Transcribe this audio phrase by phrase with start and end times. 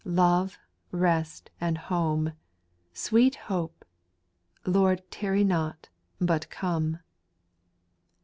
[0.03, 0.57] Love,
[0.91, 2.33] rest, and home!
[2.91, 3.85] Sweet hope!
[4.65, 5.89] Lord, tarry not,
[6.27, 6.97] out come.